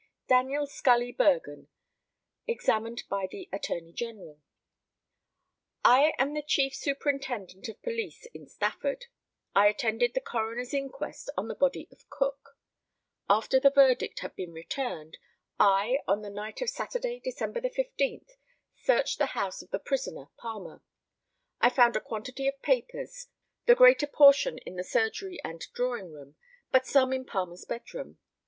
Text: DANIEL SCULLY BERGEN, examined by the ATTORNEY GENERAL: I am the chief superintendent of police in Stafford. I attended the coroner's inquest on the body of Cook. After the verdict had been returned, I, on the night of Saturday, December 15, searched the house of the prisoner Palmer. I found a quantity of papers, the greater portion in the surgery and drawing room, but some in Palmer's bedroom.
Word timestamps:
DANIEL 0.29 0.65
SCULLY 0.65 1.11
BERGEN, 1.11 1.67
examined 2.47 3.03
by 3.07 3.27
the 3.29 3.47
ATTORNEY 3.53 3.93
GENERAL: 3.93 4.41
I 5.85 6.13
am 6.17 6.33
the 6.33 6.41
chief 6.41 6.73
superintendent 6.73 7.69
of 7.69 7.83
police 7.83 8.25
in 8.33 8.47
Stafford. 8.47 9.05
I 9.53 9.67
attended 9.67 10.15
the 10.15 10.19
coroner's 10.19 10.73
inquest 10.73 11.29
on 11.37 11.47
the 11.49 11.53
body 11.53 11.87
of 11.91 12.09
Cook. 12.09 12.57
After 13.29 13.59
the 13.59 13.69
verdict 13.69 14.21
had 14.21 14.35
been 14.35 14.51
returned, 14.53 15.19
I, 15.59 15.99
on 16.07 16.23
the 16.23 16.31
night 16.31 16.63
of 16.63 16.71
Saturday, 16.71 17.19
December 17.19 17.61
15, 17.61 18.25
searched 18.75 19.19
the 19.19 19.27
house 19.37 19.61
of 19.61 19.69
the 19.69 19.77
prisoner 19.77 20.29
Palmer. 20.35 20.81
I 21.59 21.69
found 21.69 21.95
a 21.95 22.01
quantity 22.01 22.47
of 22.47 22.59
papers, 22.63 23.27
the 23.67 23.75
greater 23.75 24.07
portion 24.07 24.57
in 24.65 24.77
the 24.77 24.83
surgery 24.83 25.39
and 25.43 25.61
drawing 25.75 26.11
room, 26.11 26.37
but 26.71 26.87
some 26.87 27.13
in 27.13 27.23
Palmer's 27.23 27.65
bedroom. 27.65 28.17